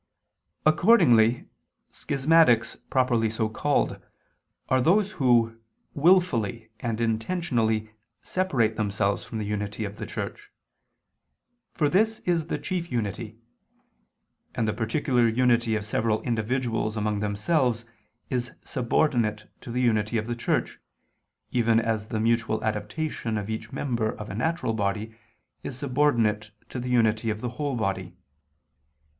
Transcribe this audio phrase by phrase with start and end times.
[0.65, 1.45] Accordingly
[1.91, 4.01] schismatics properly so called
[4.67, 5.59] are those who,
[5.93, 7.91] wilfully and intentionally
[8.23, 10.49] separate themselves from the unity of the Church;
[11.75, 13.37] for this is the chief unity,
[14.55, 17.85] and the particular unity of several individuals among themselves
[18.31, 20.79] is subordinate to the unity of the Church,
[21.51, 25.13] even as the mutual adaptation of each member of a natural body
[25.61, 28.15] is subordinate to the unity of the whole body.